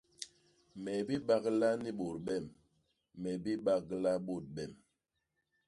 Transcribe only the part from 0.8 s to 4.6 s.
Me bibagla ni bôt bem, me bibagla bôt